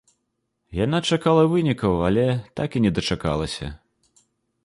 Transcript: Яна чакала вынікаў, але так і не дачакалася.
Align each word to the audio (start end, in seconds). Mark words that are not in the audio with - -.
Яна 0.77 0.99
чакала 1.17 1.43
вынікаў, 1.51 1.93
але 2.09 2.25
так 2.59 2.69
і 2.79 2.83
не 2.85 2.91
дачакалася. 3.01 3.67